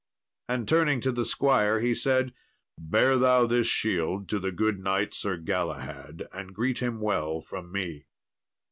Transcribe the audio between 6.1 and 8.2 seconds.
and greet him well from me."